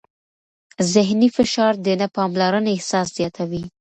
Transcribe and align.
ذهني 0.93 1.27
فشار 1.37 1.73
د 1.85 1.87
نه 2.01 2.07
پاملرنې 2.15 2.71
احساس 2.73 3.07
زیاتوي. 3.17 3.63